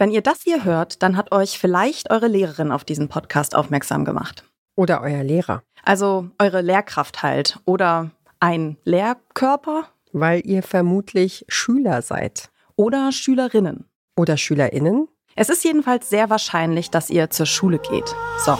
Wenn 0.00 0.12
ihr 0.12 0.22
das 0.22 0.42
hier 0.42 0.62
hört, 0.64 1.02
dann 1.02 1.16
hat 1.16 1.32
euch 1.32 1.58
vielleicht 1.58 2.12
eure 2.12 2.28
Lehrerin 2.28 2.70
auf 2.70 2.84
diesen 2.84 3.08
Podcast 3.08 3.56
aufmerksam 3.56 4.04
gemacht. 4.04 4.44
Oder 4.76 5.02
euer 5.02 5.24
Lehrer. 5.24 5.64
Also 5.82 6.30
eure 6.38 6.60
Lehrkraft 6.60 7.24
halt. 7.24 7.58
Oder 7.64 8.12
ein 8.38 8.76
Lehrkörper. 8.84 9.88
Weil 10.12 10.46
ihr 10.46 10.62
vermutlich 10.62 11.44
Schüler 11.48 12.02
seid. 12.02 12.48
Oder 12.76 13.10
Schülerinnen. 13.10 13.86
Oder 14.16 14.36
Schülerinnen. 14.36 15.08
Es 15.34 15.48
ist 15.48 15.64
jedenfalls 15.64 16.08
sehr 16.08 16.30
wahrscheinlich, 16.30 16.90
dass 16.90 17.10
ihr 17.10 17.30
zur 17.30 17.46
Schule 17.46 17.80
geht. 17.80 18.14
So. 18.44 18.56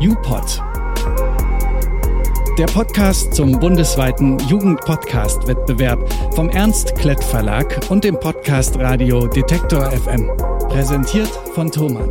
UPod. 0.00 0.71
Der 2.58 2.66
Podcast 2.66 3.34
zum 3.34 3.58
bundesweiten 3.58 4.38
Jugendpodcast-Wettbewerb 4.40 6.12
vom 6.34 6.50
Ernst 6.50 6.94
Klett 6.96 7.24
Verlag 7.24 7.80
und 7.88 8.04
dem 8.04 8.20
Podcast 8.20 8.78
Radio 8.78 9.26
Detektor 9.26 9.90
FM. 9.90 10.30
Präsentiert 10.68 11.30
von 11.54 11.70
Thomann. 11.70 12.10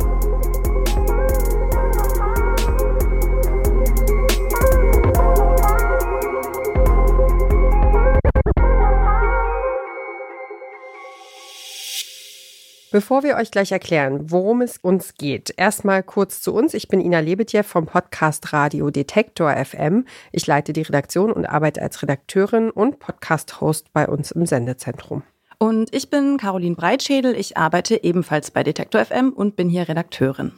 Bevor 12.92 13.22
wir 13.22 13.36
euch 13.36 13.50
gleich 13.50 13.72
erklären, 13.72 14.30
worum 14.30 14.60
es 14.60 14.76
uns 14.76 15.14
geht, 15.14 15.54
erstmal 15.56 16.02
kurz 16.02 16.42
zu 16.42 16.52
uns. 16.52 16.74
Ich 16.74 16.88
bin 16.88 17.00
Ina 17.00 17.20
Lebetjew 17.20 17.62
vom 17.62 17.86
Podcast 17.86 18.52
Radio 18.52 18.90
Detektor 18.90 19.50
FM. 19.50 20.04
Ich 20.30 20.46
leite 20.46 20.74
die 20.74 20.82
Redaktion 20.82 21.32
und 21.32 21.46
arbeite 21.46 21.80
als 21.80 22.02
Redakteurin 22.02 22.70
und 22.70 22.98
Podcast-Host 22.98 23.94
bei 23.94 24.06
uns 24.06 24.32
im 24.32 24.44
Sendezentrum. 24.44 25.22
Und 25.58 25.94
ich 25.94 26.10
bin 26.10 26.36
Caroline 26.36 26.76
Breitschädel. 26.76 27.34
Ich 27.34 27.56
arbeite 27.56 28.04
ebenfalls 28.04 28.50
bei 28.50 28.62
Detektor 28.62 29.02
FM 29.02 29.32
und 29.32 29.56
bin 29.56 29.70
hier 29.70 29.88
Redakteurin. 29.88 30.52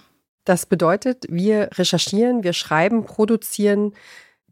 Das 0.45 0.67
bedeutet, 0.67 1.27
wir 1.29 1.71
recherchieren, 1.75 2.43
wir 2.43 2.53
schreiben, 2.53 3.05
produzieren 3.05 3.93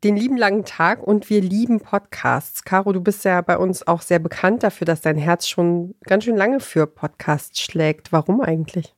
den 0.04 0.16
lieben 0.16 0.36
langen 0.36 0.64
Tag 0.64 1.02
und 1.02 1.30
wir 1.30 1.40
lieben 1.40 1.80
Podcasts. 1.80 2.64
Caro, 2.64 2.92
du 2.92 3.00
bist 3.00 3.24
ja 3.24 3.40
bei 3.40 3.56
uns 3.56 3.86
auch 3.86 4.02
sehr 4.02 4.18
bekannt 4.18 4.62
dafür, 4.62 4.84
dass 4.84 5.00
dein 5.00 5.16
Herz 5.16 5.46
schon 5.46 5.94
ganz 6.02 6.24
schön 6.24 6.36
lange 6.36 6.60
für 6.60 6.86
Podcasts 6.86 7.60
schlägt. 7.60 8.12
Warum 8.12 8.40
eigentlich? 8.40 8.94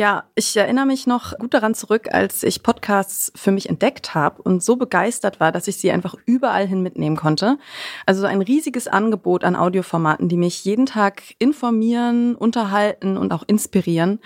Ja, 0.00 0.24
ich 0.34 0.56
erinnere 0.56 0.86
mich 0.86 1.06
noch 1.06 1.36
gut 1.36 1.52
daran 1.52 1.74
zurück, 1.74 2.08
als 2.10 2.42
ich 2.42 2.62
Podcasts 2.62 3.30
für 3.36 3.52
mich 3.52 3.68
entdeckt 3.68 4.14
habe 4.14 4.40
und 4.40 4.64
so 4.64 4.76
begeistert 4.76 5.40
war, 5.40 5.52
dass 5.52 5.68
ich 5.68 5.76
sie 5.76 5.90
einfach 5.90 6.14
überall 6.24 6.66
hin 6.66 6.82
mitnehmen 6.82 7.16
konnte. 7.16 7.58
Also 8.06 8.22
so 8.22 8.26
ein 8.26 8.40
riesiges 8.40 8.88
Angebot 8.88 9.44
an 9.44 9.56
Audioformaten, 9.56 10.30
die 10.30 10.38
mich 10.38 10.64
jeden 10.64 10.86
Tag 10.86 11.20
informieren, 11.38 12.34
unterhalten 12.34 13.18
und 13.18 13.30
auch 13.34 13.44
inspirieren. 13.46 14.20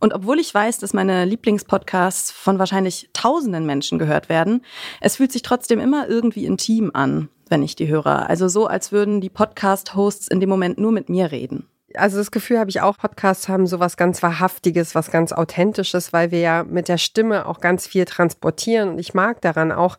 Und 0.00 0.14
obwohl 0.14 0.40
ich 0.40 0.52
weiß, 0.52 0.78
dass 0.78 0.94
meine 0.94 1.24
Lieblingspodcasts 1.26 2.32
von 2.32 2.58
wahrscheinlich 2.58 3.08
tausenden 3.12 3.66
Menschen 3.66 4.00
gehört 4.00 4.28
werden, 4.30 4.64
es 5.00 5.14
fühlt 5.14 5.30
sich 5.30 5.42
trotzdem 5.42 5.78
immer 5.78 6.08
irgendwie 6.08 6.44
intim 6.44 6.90
an, 6.92 7.28
wenn 7.48 7.62
ich 7.62 7.76
die 7.76 7.86
höre. 7.86 8.28
Also 8.28 8.48
so, 8.48 8.66
als 8.66 8.90
würden 8.90 9.20
die 9.20 9.30
Podcast-Hosts 9.30 10.26
in 10.26 10.40
dem 10.40 10.48
Moment 10.48 10.78
nur 10.80 10.90
mit 10.90 11.08
mir 11.08 11.30
reden 11.30 11.68
also 11.94 12.18
das 12.18 12.30
Gefühl 12.30 12.58
habe 12.58 12.70
ich 12.70 12.80
auch, 12.80 12.98
Podcasts 12.98 13.48
haben 13.48 13.66
so 13.66 13.80
was 13.80 13.96
ganz 13.96 14.22
Wahrhaftiges, 14.22 14.94
was 14.94 15.10
ganz 15.10 15.32
Authentisches, 15.32 16.12
weil 16.12 16.30
wir 16.30 16.40
ja 16.40 16.64
mit 16.64 16.88
der 16.88 16.98
Stimme 16.98 17.46
auch 17.46 17.60
ganz 17.60 17.86
viel 17.86 18.04
transportieren. 18.04 18.90
Und 18.90 18.98
ich 18.98 19.14
mag 19.14 19.40
daran 19.40 19.72
auch, 19.72 19.98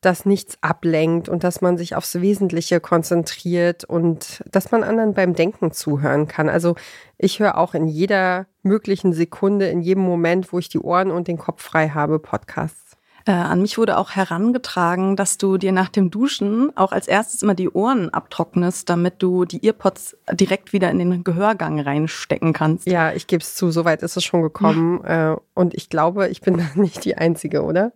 dass 0.00 0.24
nichts 0.24 0.58
ablenkt 0.60 1.28
und 1.28 1.42
dass 1.42 1.60
man 1.60 1.76
sich 1.78 1.96
aufs 1.96 2.20
Wesentliche 2.20 2.80
konzentriert 2.80 3.84
und 3.84 4.42
dass 4.50 4.70
man 4.70 4.84
anderen 4.84 5.14
beim 5.14 5.34
Denken 5.34 5.72
zuhören 5.72 6.28
kann. 6.28 6.48
Also 6.48 6.76
ich 7.18 7.40
höre 7.40 7.58
auch 7.58 7.74
in 7.74 7.88
jeder 7.88 8.46
möglichen 8.62 9.12
Sekunde, 9.12 9.68
in 9.68 9.80
jedem 9.80 10.04
Moment, 10.04 10.52
wo 10.52 10.58
ich 10.58 10.68
die 10.68 10.78
Ohren 10.78 11.10
und 11.10 11.28
den 11.28 11.38
Kopf 11.38 11.62
frei 11.62 11.88
habe, 11.88 12.18
Podcasts. 12.18 12.85
Äh, 13.26 13.32
an 13.32 13.60
mich 13.60 13.76
wurde 13.76 13.98
auch 13.98 14.12
herangetragen, 14.12 15.16
dass 15.16 15.36
du 15.36 15.58
dir 15.58 15.72
nach 15.72 15.88
dem 15.88 16.12
Duschen 16.12 16.70
auch 16.76 16.92
als 16.92 17.08
erstes 17.08 17.42
immer 17.42 17.54
die 17.54 17.68
Ohren 17.68 18.08
abtrocknest, 18.10 18.88
damit 18.88 19.14
du 19.18 19.44
die 19.44 19.66
Earpods 19.66 20.16
direkt 20.32 20.72
wieder 20.72 20.90
in 20.90 20.98
den 20.98 21.24
Gehörgang 21.24 21.80
reinstecken 21.80 22.52
kannst. 22.52 22.86
Ja, 22.86 23.12
ich 23.12 23.26
gebe 23.26 23.42
es 23.42 23.56
zu, 23.56 23.72
soweit 23.72 24.02
ist 24.02 24.16
es 24.16 24.22
schon 24.22 24.42
gekommen. 24.42 25.02
äh, 25.04 25.34
und 25.54 25.74
ich 25.74 25.88
glaube, 25.88 26.28
ich 26.28 26.40
bin 26.40 26.56
da 26.56 26.64
nicht 26.80 27.04
die 27.04 27.16
Einzige, 27.16 27.64
oder? 27.64 27.92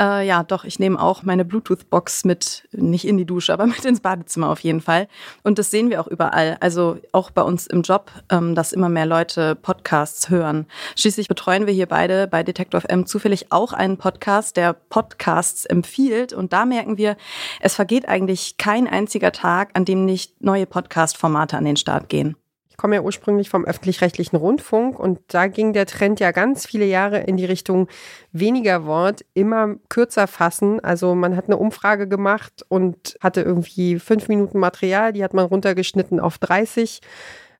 Äh, 0.00 0.26
ja, 0.26 0.42
doch, 0.42 0.64
ich 0.64 0.78
nehme 0.78 1.00
auch 1.00 1.22
meine 1.24 1.44
Bluetooth-Box 1.44 2.24
mit, 2.24 2.66
nicht 2.72 3.06
in 3.06 3.18
die 3.18 3.26
Dusche, 3.26 3.52
aber 3.52 3.66
mit 3.66 3.84
ins 3.84 4.00
Badezimmer 4.00 4.48
auf 4.48 4.60
jeden 4.60 4.80
Fall. 4.80 5.08
Und 5.42 5.58
das 5.58 5.70
sehen 5.70 5.90
wir 5.90 6.00
auch 6.00 6.06
überall. 6.06 6.56
Also 6.60 6.98
auch 7.12 7.30
bei 7.30 7.42
uns 7.42 7.66
im 7.66 7.82
Job, 7.82 8.10
ähm, 8.30 8.54
dass 8.54 8.72
immer 8.72 8.88
mehr 8.88 9.04
Leute 9.04 9.54
Podcasts 9.54 10.30
hören. 10.30 10.66
Schließlich 10.96 11.28
betreuen 11.28 11.66
wir 11.66 11.74
hier 11.74 11.86
beide 11.86 12.26
bei 12.26 12.42
Detektor 12.42 12.80
FM 12.80 13.04
zufällig 13.04 13.52
auch 13.52 13.74
einen 13.74 13.98
Podcast, 13.98 14.56
der 14.56 14.72
Podcasts 14.72 15.66
empfiehlt. 15.66 16.32
Und 16.32 16.54
da 16.54 16.64
merken 16.64 16.96
wir, 16.96 17.16
es 17.60 17.74
vergeht 17.74 18.08
eigentlich 18.08 18.56
kein 18.56 18.88
einziger 18.88 19.32
Tag, 19.32 19.70
an 19.74 19.84
dem 19.84 20.06
nicht 20.06 20.40
neue 20.40 20.64
Podcast-Formate 20.64 21.58
an 21.58 21.66
den 21.66 21.76
Start 21.76 22.08
gehen 22.08 22.36
komme 22.80 22.94
ja 22.96 23.02
ursprünglich 23.02 23.50
vom 23.50 23.66
öffentlich-rechtlichen 23.66 24.36
Rundfunk 24.36 24.98
und 24.98 25.20
da 25.28 25.48
ging 25.48 25.74
der 25.74 25.84
Trend 25.84 26.18
ja 26.18 26.30
ganz 26.30 26.64
viele 26.64 26.86
Jahre 26.86 27.18
in 27.18 27.36
die 27.36 27.44
Richtung 27.44 27.88
weniger 28.32 28.86
Wort, 28.86 29.22
immer 29.34 29.74
kürzer 29.90 30.26
fassen. 30.26 30.80
Also 30.80 31.14
man 31.14 31.36
hat 31.36 31.44
eine 31.44 31.58
Umfrage 31.58 32.08
gemacht 32.08 32.64
und 32.68 33.18
hatte 33.20 33.42
irgendwie 33.42 33.98
fünf 33.98 34.28
Minuten 34.28 34.58
Material, 34.58 35.12
die 35.12 35.22
hat 35.22 35.34
man 35.34 35.44
runtergeschnitten 35.44 36.20
auf 36.20 36.38
30 36.38 37.00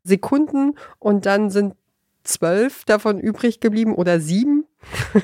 Sekunden 0.04 0.72
und 0.98 1.26
dann 1.26 1.50
sind 1.50 1.74
zwölf 2.24 2.86
davon 2.86 3.20
übrig 3.20 3.60
geblieben 3.60 3.94
oder 3.94 4.20
sieben. 4.20 4.64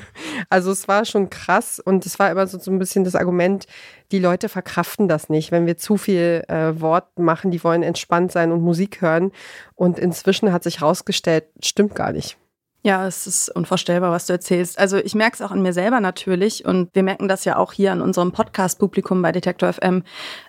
also 0.49 0.71
es 0.71 0.87
war 0.87 1.05
schon 1.05 1.29
krass 1.29 1.79
und 1.79 2.05
es 2.05 2.19
war 2.19 2.31
immer 2.31 2.47
so, 2.47 2.59
so 2.59 2.71
ein 2.71 2.79
bisschen 2.79 3.03
das 3.03 3.15
Argument, 3.15 3.65
die 4.11 4.19
Leute 4.19 4.49
verkraften 4.49 5.07
das 5.07 5.29
nicht, 5.29 5.51
wenn 5.51 5.65
wir 5.65 5.77
zu 5.77 5.97
viel 5.97 6.43
äh, 6.47 6.79
Wort 6.79 7.19
machen, 7.19 7.51
die 7.51 7.63
wollen 7.63 7.83
entspannt 7.83 8.31
sein 8.31 8.51
und 8.51 8.61
Musik 8.61 9.01
hören. 9.01 9.31
Und 9.75 9.99
inzwischen 9.99 10.53
hat 10.53 10.63
sich 10.63 10.81
herausgestellt, 10.81 11.45
stimmt 11.61 11.95
gar 11.95 12.11
nicht. 12.11 12.37
Ja, 12.87 13.05
es 13.05 13.27
ist 13.27 13.49
unvorstellbar, 13.49 14.11
was 14.11 14.27
du 14.27 14.33
erzählst. 14.33 14.79
Also 14.79 14.95
ich 14.95 15.13
merke 15.13 15.33
es 15.33 15.41
auch 15.41 15.51
an 15.51 15.61
mir 15.61 15.73
selber 15.73 15.99
natürlich 15.99 16.63
und 16.63 16.95
wir 16.95 17.03
merken 17.03 17.27
das 17.27 17.43
ja 17.43 17.57
auch 17.57 17.73
hier 17.73 17.91
an 17.91 17.99
unserem 17.99 18.31
Podcast-Publikum 18.31 19.21
bei 19.21 19.33
Detektor 19.33 19.73
FM. 19.73 20.03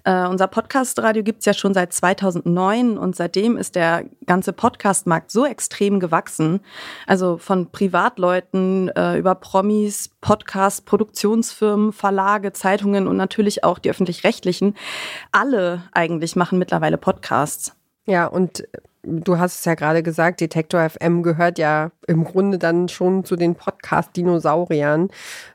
Äh, 0.04 0.24
unser 0.24 0.46
Podcast-Radio 0.46 1.24
gibt's 1.24 1.46
ja 1.46 1.52
schon 1.52 1.74
seit 1.74 1.92
2009 1.92 2.96
und 2.96 3.16
seitdem 3.16 3.56
ist 3.56 3.74
der 3.74 4.04
ganze 4.24 4.52
Podcast-Markt 4.52 5.32
so 5.32 5.46
extrem 5.46 5.98
gewachsen. 5.98 6.60
Also 7.08 7.38
von 7.38 7.72
Privatleuten 7.72 8.90
äh, 8.90 9.18
über 9.18 9.34
Promis, 9.34 10.08
Podcast, 10.20 10.86
Produktionsfirmen, 10.86 11.92
Verlage, 11.92 12.52
Zeitungen 12.52 13.08
und 13.08 13.16
natürlich 13.16 13.64
auch 13.64 13.80
die 13.80 13.90
öffentlich-rechtlichen. 13.90 14.76
Alle 15.32 15.82
eigentlich 15.90 16.36
machen 16.36 16.60
mittlerweile 16.60 16.98
Podcasts. 16.98 17.74
Ja, 18.06 18.26
und 18.26 18.62
du 19.02 19.38
hast 19.38 19.60
es 19.60 19.64
ja 19.64 19.74
gerade 19.74 20.02
gesagt, 20.02 20.40
Detektor 20.40 20.88
FM 20.88 21.22
gehört 21.22 21.58
ja 21.58 21.90
im 22.06 22.24
Grunde 22.24 22.58
dann 22.58 22.88
schon 22.88 23.24
zu 23.24 23.36
den 23.36 23.54
Podcast-Dinosauriern. 23.54 25.08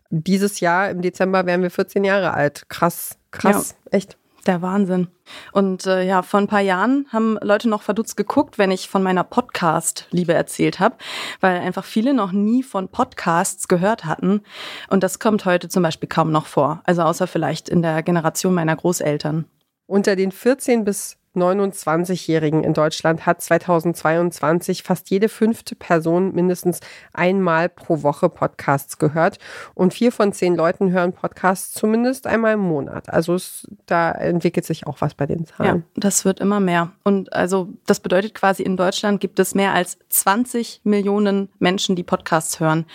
Dieses 0.10 0.60
Jahr 0.60 0.90
im 0.90 1.02
Dezember 1.02 1.46
wären 1.46 1.62
wir 1.62 1.72
14 1.72 2.04
Jahre 2.04 2.34
alt. 2.34 2.66
Krass, 2.70 3.18
krass, 3.32 3.76
ja. 3.86 3.98
echt. 3.98 4.18
Der 4.46 4.62
Wahnsinn. 4.62 5.08
Und 5.54 5.86
äh, 5.86 6.04
ja, 6.04 6.22
vor 6.22 6.42
ein 6.42 6.48
paar 6.48 6.60
Jahren 6.60 7.08
haben 7.14 7.38
Leute 7.42 7.70
noch 7.70 7.82
verdutzt 7.82 8.18
geguckt, 8.18 8.58
wenn 8.58 8.72
ich 8.72 8.90
von 8.90 9.02
meiner 9.02 9.24
Podcast-Liebe 9.24 10.34
erzählt 10.34 10.82
habe, 10.82 10.98
weil 11.40 11.62
einfach 11.62 11.86
viele 11.86 12.14
noch 12.14 12.34
nie 12.34 12.62
von 12.62 12.90
Podcasts 12.90 13.70
gehört 13.70 14.04
hatten. 14.04 14.42
Und 14.90 15.02
das 15.02 15.20
kommt 15.20 15.46
heute 15.46 15.70
zum 15.70 15.82
Beispiel 15.82 16.10
kaum 16.10 16.34
noch 16.34 16.46
vor. 16.46 16.82
Also 16.84 17.04
außer 17.04 17.26
vielleicht 17.26 17.70
in 17.70 17.82
der 17.82 18.04
Generation 18.04 18.54
meiner 18.54 18.76
Großeltern. 18.76 19.46
Unter 19.86 20.18
den 20.18 20.34
14 20.34 20.84
bis 20.84 21.18
29-Jährigen 21.36 22.64
in 22.64 22.74
Deutschland 22.74 23.26
hat 23.26 23.42
2022 23.42 24.84
fast 24.84 25.10
jede 25.10 25.30
fünfte 25.30 25.76
Person 25.76 26.34
mindestens 26.34 26.80
einmal 27.14 27.70
pro 27.70 28.04
Woche 28.04 28.30
Podcasts 28.30 28.98
gehört 28.98 29.40
und 29.74 29.94
vier 29.94 30.12
von 30.12 30.34
zehn 30.34 30.56
Leuten 30.56 30.92
hören 30.92 31.14
Podcasts 31.14 31.74
zumindest 31.74 32.28
einmal 32.28 32.54
im 32.54 32.62
Monat. 32.62 33.10
Also 33.10 33.36
es, 33.36 33.68
da 33.86 34.12
entwickelt 34.12 34.66
sich 34.66 34.88
auch 34.88 35.02
was 35.02 35.16
bei 35.16 35.26
den 35.26 35.46
Zahlen. 35.46 35.84
Ja, 35.96 36.02
das 36.02 36.26
wird 36.26 36.40
immer 36.40 36.60
mehr. 36.60 36.92
Und 37.04 37.34
also 37.34 37.70
das 37.86 38.00
bedeutet 38.00 38.36
quasi, 38.36 38.64
in 38.64 38.78
Deutschland 38.78 39.20
gibt 39.20 39.40
es 39.40 39.56
mehr 39.56 39.74
als 39.74 39.98
20 40.10 40.82
Millionen 40.84 41.50
Menschen, 41.60 41.96
die 41.96 42.04
Podcasts 42.04 42.60
hören. 42.60 42.86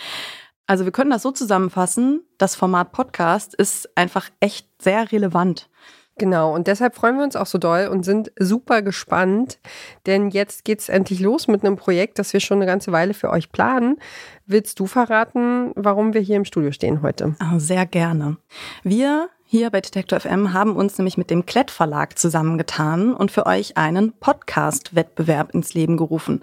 Also 0.69 0.85
wir 0.85 0.93
können 0.93 1.11
das 1.11 1.23
so 1.23 1.33
zusammenfassen, 1.33 2.23
das 2.37 2.55
Format 2.55 2.93
Podcast 2.93 3.55
ist 3.55 3.97
einfach 3.97 4.29
echt 4.39 4.69
sehr 4.83 5.11
relevant. 5.11 5.71
Genau, 6.19 6.53
und 6.55 6.67
deshalb 6.67 6.97
freuen 6.97 7.17
wir 7.17 7.25
uns 7.25 7.37
auch 7.37 7.47
so 7.47 7.59
doll 7.59 7.87
und 7.87 8.05
sind 8.05 8.33
super 8.39 8.83
gespannt, 8.83 9.59
denn 10.07 10.31
jetzt 10.31 10.65
geht's 10.65 10.89
endlich 10.89 11.21
los 11.21 11.47
mit 11.47 11.65
einem 11.65 11.77
Projekt, 11.77 12.19
das 12.19 12.33
wir 12.33 12.41
schon 12.41 12.59
eine 12.59 12.67
ganze 12.67 12.91
Weile 12.91 13.15
für 13.15 13.31
euch 13.31 13.53
planen. 13.53 13.99
Willst 14.45 14.81
du 14.81 14.87
verraten, 14.87 15.73
warum 15.77 16.15
wir 16.15 16.21
hier 16.21 16.37
im 16.37 16.45
Studio 16.45 16.73
stehen 16.73 17.03
heute? 17.03 17.37
Oh, 17.41 17.59
sehr 17.59 17.87
gerne. 17.87 18.37
Wir 18.83 19.29
hier 19.51 19.71
bei 19.71 19.81
Detektor 19.81 20.21
FM 20.21 20.53
haben 20.53 20.77
uns 20.77 20.99
nämlich 20.99 21.17
mit 21.17 21.31
dem 21.31 21.47
Klett 21.47 21.71
Verlag 21.71 22.19
zusammengetan 22.19 23.15
und 23.15 23.31
für 23.31 23.47
euch 23.47 23.79
einen 23.79 24.13
Podcast-Wettbewerb 24.13 25.55
ins 25.55 25.73
Leben 25.73 25.97
gerufen. 25.97 26.43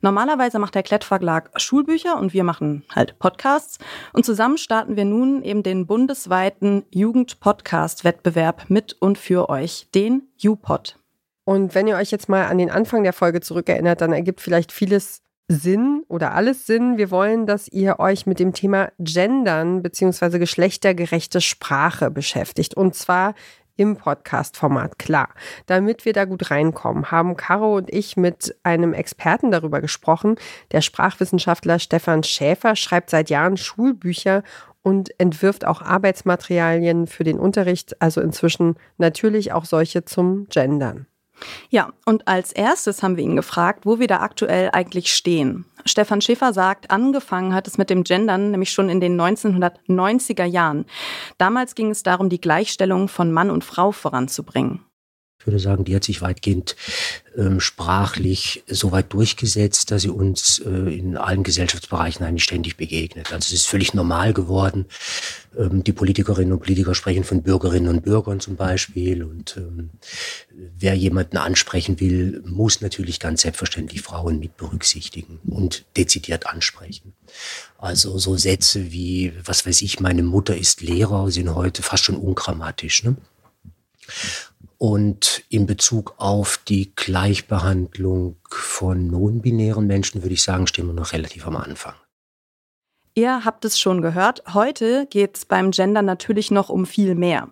Normalerweise 0.00 0.60
macht 0.60 0.76
der 0.76 0.84
Klett 0.84 1.02
Verlag 1.02 1.50
Schulbücher 1.60 2.16
und 2.16 2.34
wir 2.34 2.44
machen 2.44 2.84
halt 2.94 3.18
Podcasts. 3.18 3.78
Und 4.12 4.24
zusammen 4.24 4.58
starten 4.58 4.94
wir 4.94 5.04
nun 5.04 5.42
eben 5.42 5.64
den 5.64 5.88
bundesweiten 5.88 6.84
Jugend-Podcast-Wettbewerb 6.92 8.66
mit 8.70 8.92
und 8.92 9.18
für 9.18 9.48
euch, 9.48 9.88
den 9.92 10.28
UPod. 10.40 11.00
Und 11.42 11.74
wenn 11.74 11.88
ihr 11.88 11.96
euch 11.96 12.12
jetzt 12.12 12.28
mal 12.28 12.46
an 12.46 12.58
den 12.58 12.70
Anfang 12.70 13.02
der 13.02 13.12
Folge 13.12 13.40
zurückerinnert, 13.40 14.00
dann 14.00 14.12
ergibt 14.12 14.40
vielleicht 14.40 14.70
vieles 14.70 15.25
Sinn 15.48 16.02
oder 16.08 16.34
alles 16.34 16.66
Sinn. 16.66 16.98
Wir 16.98 17.10
wollen, 17.10 17.46
dass 17.46 17.68
ihr 17.68 18.00
euch 18.00 18.26
mit 18.26 18.40
dem 18.40 18.52
Thema 18.52 18.90
Gendern 18.98 19.82
bzw. 19.82 20.38
geschlechtergerechte 20.38 21.40
Sprache 21.40 22.10
beschäftigt. 22.10 22.74
Und 22.74 22.94
zwar 22.94 23.34
im 23.76 23.96
Podcast-Format, 23.96 24.98
klar. 24.98 25.28
Damit 25.66 26.04
wir 26.04 26.12
da 26.12 26.24
gut 26.24 26.50
reinkommen, 26.50 27.10
haben 27.10 27.36
Caro 27.36 27.76
und 27.76 27.92
ich 27.92 28.16
mit 28.16 28.56
einem 28.62 28.92
Experten 28.92 29.50
darüber 29.50 29.80
gesprochen. 29.80 30.36
Der 30.72 30.80
Sprachwissenschaftler 30.80 31.78
Stefan 31.78 32.22
Schäfer 32.22 32.74
schreibt 32.74 33.10
seit 33.10 33.30
Jahren 33.30 33.56
Schulbücher 33.56 34.42
und 34.82 35.18
entwirft 35.20 35.64
auch 35.64 35.82
Arbeitsmaterialien 35.82 37.06
für 37.06 37.24
den 37.24 37.38
Unterricht, 37.38 38.00
also 38.00 38.20
inzwischen 38.20 38.76
natürlich 38.98 39.52
auch 39.52 39.64
solche 39.64 40.04
zum 40.04 40.46
Gendern. 40.48 41.06
Ja, 41.70 41.92
und 42.04 42.26
als 42.28 42.52
erstes 42.52 43.02
haben 43.02 43.16
wir 43.16 43.24
ihn 43.24 43.36
gefragt, 43.36 43.86
wo 43.86 43.98
wir 43.98 44.06
da 44.06 44.20
aktuell 44.20 44.70
eigentlich 44.72 45.14
stehen. 45.14 45.66
Stefan 45.84 46.20
Schäfer 46.20 46.52
sagt, 46.52 46.90
angefangen 46.90 47.54
hat 47.54 47.68
es 47.68 47.78
mit 47.78 47.90
dem 47.90 48.04
Gendern 48.04 48.50
nämlich 48.50 48.70
schon 48.70 48.88
in 48.88 49.00
den 49.00 49.20
1990er 49.20 50.44
Jahren. 50.44 50.86
Damals 51.38 51.74
ging 51.74 51.90
es 51.90 52.02
darum, 52.02 52.28
die 52.28 52.40
Gleichstellung 52.40 53.08
von 53.08 53.32
Mann 53.32 53.50
und 53.50 53.64
Frau 53.64 53.92
voranzubringen. 53.92 54.80
Ich 55.46 55.52
würde 55.52 55.60
sagen, 55.60 55.84
die 55.84 55.94
hat 55.94 56.02
sich 56.02 56.22
weitgehend 56.22 56.74
ähm, 57.36 57.60
sprachlich 57.60 58.64
so 58.66 58.90
weit 58.90 59.12
durchgesetzt, 59.12 59.92
dass 59.92 60.02
sie 60.02 60.08
uns 60.08 60.58
äh, 60.58 60.98
in 60.98 61.16
allen 61.16 61.44
Gesellschaftsbereichen 61.44 62.26
eigentlich 62.26 62.42
ständig 62.42 62.76
begegnet. 62.76 63.32
Also 63.32 63.46
es 63.46 63.52
ist 63.52 63.68
völlig 63.68 63.94
normal 63.94 64.32
geworden. 64.32 64.86
Ähm, 65.56 65.84
die 65.84 65.92
Politikerinnen 65.92 66.52
und 66.52 66.58
Politiker 66.58 66.96
sprechen 66.96 67.22
von 67.22 67.44
Bürgerinnen 67.44 67.86
und 67.86 68.02
Bürgern 68.02 68.40
zum 68.40 68.56
Beispiel. 68.56 69.22
Und 69.22 69.56
ähm, 69.56 69.90
wer 70.50 70.94
jemanden 70.94 71.36
ansprechen 71.36 72.00
will, 72.00 72.42
muss 72.44 72.80
natürlich 72.80 73.20
ganz 73.20 73.42
selbstverständlich 73.42 74.02
Frauen 74.02 74.40
mit 74.40 74.56
berücksichtigen 74.56 75.38
und 75.46 75.84
dezidiert 75.96 76.48
ansprechen. 76.48 77.12
Also 77.78 78.18
so 78.18 78.36
Sätze 78.36 78.90
wie, 78.90 79.32
was 79.44 79.64
weiß 79.64 79.82
ich, 79.82 80.00
meine 80.00 80.24
Mutter 80.24 80.56
ist 80.56 80.80
Lehrer, 80.80 81.30
sind 81.30 81.54
heute 81.54 81.84
fast 81.84 82.02
schon 82.02 82.16
ungrammatisch. 82.16 83.04
Ne? 83.04 83.16
Und 84.78 85.42
in 85.48 85.66
Bezug 85.66 86.14
auf 86.18 86.58
die 86.68 86.94
Gleichbehandlung 86.94 88.36
von 88.50 89.06
non-binären 89.06 89.86
Menschen 89.86 90.22
würde 90.22 90.34
ich 90.34 90.42
sagen, 90.42 90.66
stehen 90.66 90.86
wir 90.86 90.92
noch 90.92 91.12
relativ 91.12 91.46
am 91.46 91.56
Anfang. 91.56 91.94
Ihr 93.18 93.46
habt 93.46 93.64
es 93.64 93.78
schon 93.78 94.02
gehört, 94.02 94.42
heute 94.52 95.06
geht 95.06 95.38
es 95.38 95.46
beim 95.46 95.70
Gendern 95.70 96.04
natürlich 96.04 96.50
noch 96.50 96.68
um 96.68 96.84
viel 96.84 97.14
mehr. 97.14 97.48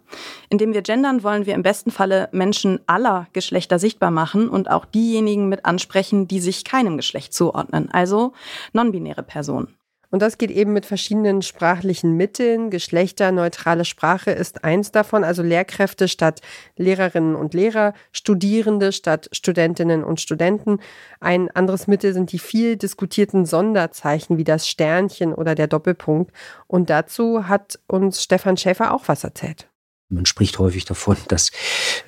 Indem 0.50 0.74
wir 0.74 0.82
gendern, 0.82 1.22
wollen 1.22 1.46
wir 1.46 1.54
im 1.54 1.62
besten 1.62 1.90
Falle 1.90 2.28
Menschen 2.32 2.80
aller 2.86 3.28
Geschlechter 3.32 3.78
sichtbar 3.78 4.10
machen 4.10 4.50
und 4.50 4.70
auch 4.70 4.84
diejenigen 4.84 5.48
mit 5.48 5.64
ansprechen, 5.64 6.28
die 6.28 6.40
sich 6.40 6.64
keinem 6.64 6.98
Geschlecht 6.98 7.32
zuordnen, 7.32 7.90
also 7.90 8.34
non-binäre 8.74 9.22
Personen. 9.22 9.74
Und 10.14 10.20
das 10.20 10.38
geht 10.38 10.52
eben 10.52 10.72
mit 10.72 10.86
verschiedenen 10.86 11.42
sprachlichen 11.42 12.12
Mitteln. 12.16 12.70
Geschlechterneutrale 12.70 13.84
Sprache 13.84 14.30
ist 14.30 14.62
eins 14.62 14.92
davon, 14.92 15.24
also 15.24 15.42
Lehrkräfte 15.42 16.06
statt 16.06 16.40
Lehrerinnen 16.76 17.34
und 17.34 17.52
Lehrer, 17.52 17.94
Studierende 18.12 18.92
statt 18.92 19.28
Studentinnen 19.32 20.04
und 20.04 20.20
Studenten. 20.20 20.78
Ein 21.18 21.50
anderes 21.50 21.88
Mittel 21.88 22.14
sind 22.14 22.30
die 22.30 22.38
viel 22.38 22.76
diskutierten 22.76 23.44
Sonderzeichen 23.44 24.38
wie 24.38 24.44
das 24.44 24.68
Sternchen 24.68 25.34
oder 25.34 25.56
der 25.56 25.66
Doppelpunkt. 25.66 26.32
Und 26.68 26.90
dazu 26.90 27.48
hat 27.48 27.80
uns 27.88 28.22
Stefan 28.22 28.56
Schäfer 28.56 28.94
auch 28.94 29.08
was 29.08 29.24
erzählt. 29.24 29.66
Man 30.10 30.26
spricht 30.26 30.60
häufig 30.60 30.84
davon, 30.84 31.16
dass 31.26 31.50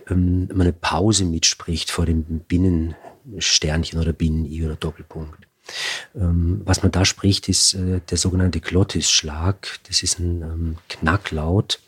ähm, 0.08 0.46
man 0.52 0.60
eine 0.60 0.72
Pause 0.72 1.24
mitspricht 1.24 1.90
vor 1.90 2.06
dem 2.06 2.22
Binnensternchen 2.22 3.98
oder 3.98 4.12
Binnen-I 4.12 4.64
oder 4.64 4.76
Doppelpunkt. 4.76 5.48
Ähm, 6.14 6.62
was 6.64 6.82
man 6.82 6.92
da 6.92 7.04
spricht, 7.04 7.48
ist 7.48 7.74
äh, 7.74 8.00
der 8.08 8.18
sogenannte 8.18 8.60
Glottisschlag. 8.60 9.78
Das 9.88 10.02
ist 10.02 10.18
ein 10.18 10.42
ähm, 10.42 10.78
Knacklaut, 10.88 11.80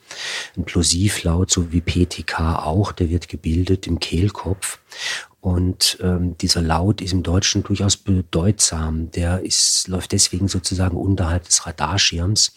ein 0.56 0.64
Plosivlaut, 0.64 1.50
so 1.50 1.72
wie 1.72 1.80
PTK 1.80 2.64
auch. 2.64 2.92
Der 2.92 3.10
wird 3.10 3.28
gebildet 3.28 3.86
im 3.86 4.00
Kehlkopf. 4.00 4.78
Und 5.40 5.98
ähm, 6.02 6.36
dieser 6.38 6.62
Laut 6.62 7.00
ist 7.00 7.12
im 7.12 7.22
Deutschen 7.22 7.62
durchaus 7.62 7.96
bedeutsam. 7.96 9.12
Der 9.12 9.40
ist, 9.40 9.86
läuft 9.86 10.10
deswegen 10.10 10.48
sozusagen 10.48 10.96
unterhalb 10.96 11.44
des 11.44 11.64
Radarschirms, 11.64 12.54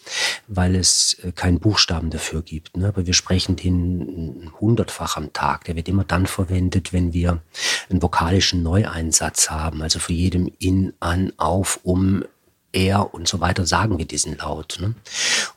weil 0.48 0.74
es 0.74 1.16
äh, 1.22 1.30
keinen 1.30 1.60
Buchstaben 1.60 2.10
dafür 2.10 2.42
gibt. 2.42 2.76
Ne? 2.76 2.88
Aber 2.88 3.06
wir 3.06 3.14
sprechen 3.14 3.54
den 3.54 4.50
hundertfach 4.60 5.16
am 5.16 5.32
Tag. 5.32 5.64
Der 5.64 5.76
wird 5.76 5.88
immer 5.88 6.04
dann 6.04 6.26
verwendet, 6.26 6.92
wenn 6.92 7.12
wir 7.12 7.40
einen 7.88 8.02
vokalischen 8.02 8.64
Neueinsatz 8.64 9.48
haben. 9.48 9.80
Also 9.80 10.00
für 10.00 10.12
jedem 10.12 10.50
in, 10.58 10.92
an, 10.98 11.32
auf, 11.36 11.78
um, 11.84 12.24
er 12.72 13.14
und 13.14 13.28
so 13.28 13.40
weiter 13.40 13.66
sagen 13.66 13.98
wir 13.98 14.06
diesen 14.06 14.38
Laut. 14.38 14.78
Ne? 14.80 14.94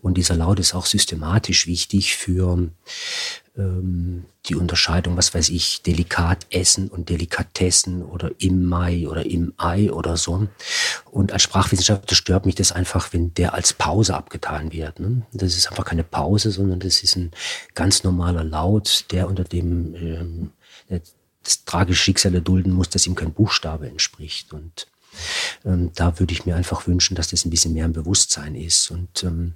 Und 0.01 0.15
dieser 0.15 0.35
Laut 0.35 0.59
ist 0.59 0.75
auch 0.75 0.85
systematisch 0.85 1.65
wichtig 1.65 2.15
für 2.15 2.69
ähm, 3.57 4.25
die 4.47 4.55
Unterscheidung, 4.55 5.17
was 5.17 5.33
weiß 5.33 5.49
ich, 5.49 5.81
delikat 5.81 6.45
essen 6.49 6.87
und 6.89 7.09
Delikatessen 7.09 8.03
oder 8.03 8.31
im 8.37 8.65
Mai 8.65 9.07
oder 9.07 9.25
im 9.25 9.53
Ei 9.57 9.91
oder 9.91 10.17
so. 10.17 10.47
Und 11.11 11.31
als 11.31 11.43
Sprachwissenschaftler 11.43 12.15
stört 12.15 12.45
mich 12.45 12.55
das 12.55 12.71
einfach, 12.71 13.13
wenn 13.13 13.33
der 13.33 13.53
als 13.53 13.73
Pause 13.73 14.15
abgetan 14.15 14.71
wird. 14.71 14.99
Ne? 14.99 15.23
Das 15.33 15.55
ist 15.55 15.67
einfach 15.69 15.85
keine 15.85 16.03
Pause, 16.03 16.51
sondern 16.51 16.79
das 16.79 17.01
ist 17.01 17.15
ein 17.15 17.31
ganz 17.73 18.03
normaler 18.03 18.43
Laut, 18.43 19.05
der 19.11 19.27
unter 19.27 19.43
dem 19.43 19.95
ähm, 19.95 20.51
das 21.43 21.63
tragische 21.63 22.03
Schicksal 22.03 22.33
erdulden 22.33 22.73
muss, 22.73 22.89
dass 22.89 23.07
ihm 23.07 23.15
kein 23.15 23.33
Buchstabe 23.33 23.87
entspricht. 23.87 24.53
Und 24.53 24.87
ähm, 25.63 25.91
da 25.95 26.19
würde 26.19 26.33
ich 26.33 26.45
mir 26.45 26.55
einfach 26.55 26.87
wünschen, 26.87 27.15
dass 27.15 27.29
das 27.29 27.45
ein 27.45 27.49
bisschen 27.49 27.73
mehr 27.73 27.85
im 27.85 27.93
Bewusstsein 27.93 28.55
ist. 28.55 28.91
Und 28.91 29.23
ähm, 29.23 29.53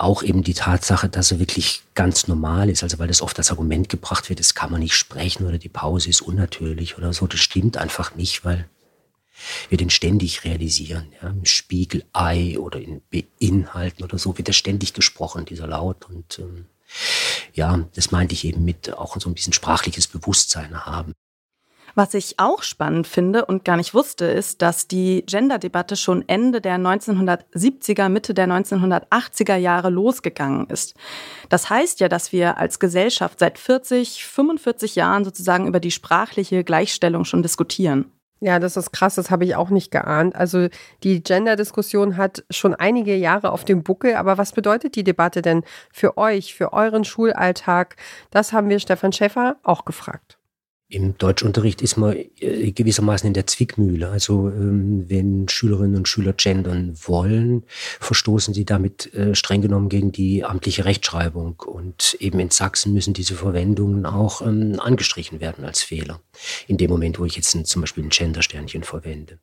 auch 0.00 0.22
eben 0.22 0.42
die 0.42 0.54
Tatsache, 0.54 1.08
dass 1.08 1.30
er 1.30 1.38
wirklich 1.38 1.82
ganz 1.94 2.26
normal 2.26 2.70
ist, 2.70 2.82
also 2.82 2.98
weil 2.98 3.08
das 3.08 3.22
oft 3.22 3.36
als 3.38 3.50
Argument 3.50 3.88
gebracht 3.88 4.28
wird, 4.28 4.40
das 4.40 4.54
kann 4.54 4.70
man 4.70 4.80
nicht 4.80 4.94
sprechen 4.94 5.46
oder 5.46 5.58
die 5.58 5.68
Pause 5.68 6.08
ist 6.08 6.22
unnatürlich 6.22 6.96
oder 6.96 7.12
so, 7.12 7.26
das 7.26 7.40
stimmt 7.40 7.76
einfach 7.76 8.14
nicht, 8.14 8.44
weil 8.44 8.66
wir 9.68 9.78
den 9.78 9.90
ständig 9.90 10.44
realisieren. 10.44 11.12
Ja, 11.22 11.28
Im 11.30 11.44
Spiegelei 11.44 12.58
oder 12.58 12.80
in 12.80 13.02
Beinhalten 13.10 14.04
oder 14.04 14.18
so 14.18 14.36
wird 14.36 14.48
er 14.48 14.54
ständig 14.54 14.92
gesprochen, 14.92 15.44
dieser 15.44 15.66
Laut. 15.66 16.08
Und 16.08 16.38
ähm, 16.38 16.66
ja, 17.54 17.88
das 17.94 18.10
meinte 18.10 18.34
ich 18.34 18.44
eben 18.44 18.64
mit 18.64 18.92
auch 18.92 19.18
so 19.18 19.30
ein 19.30 19.34
bisschen 19.34 19.52
sprachliches 19.52 20.06
Bewusstsein 20.06 20.84
haben. 20.84 21.12
Was 21.94 22.14
ich 22.14 22.38
auch 22.38 22.62
spannend 22.62 23.06
finde 23.06 23.44
und 23.44 23.64
gar 23.64 23.76
nicht 23.76 23.94
wusste, 23.94 24.26
ist, 24.26 24.62
dass 24.62 24.88
die 24.88 25.24
Gender-Debatte 25.26 25.96
schon 25.96 26.24
Ende 26.28 26.60
der 26.60 26.78
1970er, 26.78 28.08
Mitte 28.08 28.34
der 28.34 28.48
1980er 28.48 29.56
Jahre 29.56 29.90
losgegangen 29.90 30.66
ist. 30.68 30.94
Das 31.48 31.70
heißt 31.70 32.00
ja, 32.00 32.08
dass 32.08 32.32
wir 32.32 32.58
als 32.58 32.78
Gesellschaft 32.78 33.38
seit 33.38 33.58
40, 33.58 34.24
45 34.24 34.96
Jahren 34.96 35.24
sozusagen 35.24 35.66
über 35.66 35.80
die 35.80 35.90
sprachliche 35.90 36.64
Gleichstellung 36.64 37.24
schon 37.24 37.42
diskutieren. 37.42 38.12
Ja, 38.42 38.58
das 38.58 38.78
ist 38.78 38.92
krass, 38.92 39.16
das 39.16 39.30
habe 39.30 39.44
ich 39.44 39.54
auch 39.54 39.68
nicht 39.68 39.90
geahnt. 39.90 40.34
Also 40.34 40.68
die 41.02 41.22
Gender-Diskussion 41.22 42.16
hat 42.16 42.42
schon 42.48 42.74
einige 42.74 43.14
Jahre 43.14 43.52
auf 43.52 43.66
dem 43.66 43.82
Buckel, 43.82 44.14
aber 44.14 44.38
was 44.38 44.52
bedeutet 44.52 44.96
die 44.96 45.04
Debatte 45.04 45.42
denn 45.42 45.62
für 45.92 46.16
euch, 46.16 46.54
für 46.54 46.72
euren 46.72 47.04
Schulalltag? 47.04 47.96
Das 48.30 48.54
haben 48.54 48.70
wir 48.70 48.80
Stefan 48.80 49.12
Schäfer 49.12 49.56
auch 49.62 49.84
gefragt. 49.84 50.39
Im 50.92 51.16
Deutschunterricht 51.16 51.82
ist 51.82 51.96
man 51.96 52.16
äh, 52.40 52.72
gewissermaßen 52.72 53.28
in 53.28 53.32
der 53.32 53.46
Zwickmühle. 53.46 54.08
Also 54.08 54.48
ähm, 54.48 55.08
wenn 55.08 55.48
Schülerinnen 55.48 55.94
und 55.94 56.08
Schüler 56.08 56.32
gendern 56.32 56.96
wollen, 57.04 57.62
verstoßen 58.00 58.52
sie 58.52 58.64
damit 58.64 59.14
äh, 59.14 59.36
streng 59.36 59.62
genommen 59.62 59.88
gegen 59.88 60.10
die 60.10 60.44
amtliche 60.44 60.84
Rechtschreibung. 60.84 61.60
Und 61.64 62.16
eben 62.18 62.40
in 62.40 62.50
Sachsen 62.50 62.92
müssen 62.92 63.14
diese 63.14 63.36
Verwendungen 63.36 64.04
auch 64.04 64.42
ähm, 64.42 64.80
angestrichen 64.80 65.38
werden 65.40 65.64
als 65.64 65.80
Fehler. 65.80 66.20
In 66.66 66.76
dem 66.76 66.90
Moment, 66.90 67.20
wo 67.20 67.24
ich 67.24 67.36
jetzt 67.36 67.56
zum 67.68 67.80
Beispiel 67.80 68.02
ein 68.02 68.10
Gendersternchen 68.10 68.82
verwende. 68.82 69.38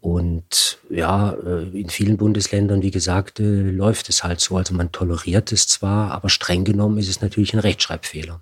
Und 0.00 0.78
ja, 0.88 1.32
äh, 1.32 1.64
in 1.76 1.90
vielen 1.90 2.18
Bundesländern, 2.18 2.82
wie 2.82 2.92
gesagt, 2.92 3.40
läuft 3.40 4.08
es 4.08 4.22
halt 4.22 4.38
so. 4.38 4.56
Also 4.56 4.74
man 4.74 4.92
toleriert 4.92 5.50
es 5.50 5.66
zwar, 5.66 6.12
aber 6.12 6.28
streng 6.28 6.62
genommen 6.62 6.98
ist 6.98 7.08
es 7.08 7.20
natürlich 7.20 7.52
ein 7.52 7.58
Rechtschreibfehler. 7.58 8.40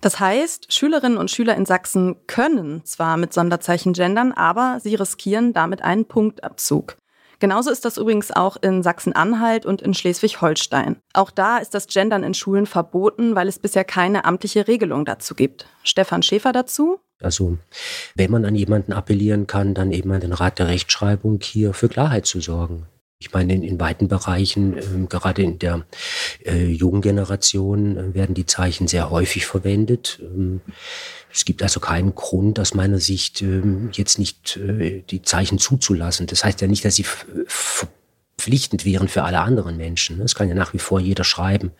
Das 0.00 0.20
heißt, 0.20 0.72
Schülerinnen 0.72 1.18
und 1.18 1.30
Schüler 1.30 1.56
in 1.56 1.66
Sachsen 1.66 2.16
können 2.26 2.84
zwar 2.84 3.16
mit 3.16 3.32
Sonderzeichen 3.32 3.92
gendern, 3.92 4.32
aber 4.32 4.78
sie 4.82 4.94
riskieren 4.94 5.52
damit 5.52 5.82
einen 5.82 6.04
Punktabzug. 6.04 6.96
Genauso 7.40 7.70
ist 7.70 7.84
das 7.84 7.98
übrigens 7.98 8.32
auch 8.32 8.56
in 8.60 8.82
Sachsen-Anhalt 8.82 9.64
und 9.64 9.80
in 9.80 9.94
Schleswig-Holstein. 9.94 10.96
Auch 11.12 11.30
da 11.30 11.58
ist 11.58 11.72
das 11.72 11.86
Gendern 11.86 12.24
in 12.24 12.34
Schulen 12.34 12.66
verboten, 12.66 13.36
weil 13.36 13.46
es 13.46 13.60
bisher 13.60 13.84
keine 13.84 14.24
amtliche 14.24 14.66
Regelung 14.66 15.04
dazu 15.04 15.34
gibt. 15.34 15.66
Stefan 15.84 16.22
Schäfer 16.22 16.52
dazu. 16.52 16.98
Also 17.20 17.58
wenn 18.16 18.30
man 18.30 18.44
an 18.44 18.54
jemanden 18.54 18.92
appellieren 18.92 19.46
kann, 19.46 19.74
dann 19.74 19.92
eben 19.92 20.10
an 20.12 20.20
den 20.20 20.32
Rat 20.32 20.58
der 20.58 20.68
Rechtschreibung 20.68 21.38
hier 21.42 21.74
für 21.74 21.88
Klarheit 21.88 22.26
zu 22.26 22.40
sorgen. 22.40 22.86
Ich 23.20 23.32
meine, 23.32 23.52
in, 23.52 23.64
in 23.64 23.80
weiten 23.80 24.06
Bereichen, 24.06 24.76
äh, 24.76 25.06
gerade 25.08 25.42
in 25.42 25.58
der 25.58 25.84
äh, 26.44 26.66
jungen 26.66 27.02
Generation, 27.02 27.96
äh, 27.96 28.14
werden 28.14 28.34
die 28.34 28.46
Zeichen 28.46 28.86
sehr 28.86 29.10
häufig 29.10 29.44
verwendet. 29.44 30.20
Ähm, 30.22 30.60
es 31.32 31.44
gibt 31.44 31.64
also 31.64 31.80
keinen 31.80 32.14
Grund 32.14 32.60
aus 32.60 32.74
meiner 32.74 33.00
Sicht, 33.00 33.42
ähm, 33.42 33.90
jetzt 33.92 34.20
nicht 34.20 34.56
äh, 34.56 35.02
die 35.10 35.22
Zeichen 35.22 35.58
zuzulassen. 35.58 36.28
Das 36.28 36.44
heißt 36.44 36.60
ja 36.60 36.68
nicht, 36.68 36.84
dass 36.84 36.94
sie 36.94 37.06
verpflichtend 37.48 38.84
wären 38.84 39.08
für 39.08 39.24
alle 39.24 39.40
anderen 39.40 39.76
Menschen. 39.76 40.20
Es 40.20 40.36
kann 40.36 40.48
ja 40.48 40.54
nach 40.54 40.72
wie 40.72 40.78
vor 40.78 41.00
jeder 41.00 41.24
schreiben, 41.24 41.72